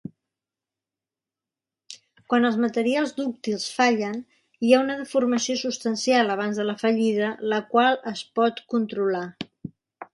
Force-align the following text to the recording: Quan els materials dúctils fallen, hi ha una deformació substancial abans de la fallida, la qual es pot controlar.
Quan 2.33 2.47
els 2.49 2.57
materials 2.63 3.13
dúctils 3.19 3.67
fallen, 3.75 4.17
hi 4.65 4.73
ha 4.73 4.81
una 4.87 4.95
deformació 5.03 5.59
substancial 5.67 6.37
abans 6.39 6.61
de 6.61 6.65
la 6.73 6.77
fallida, 6.85 7.33
la 7.55 7.61
qual 7.75 8.01
es 8.15 8.25
pot 8.41 8.65
controlar. 8.77 9.27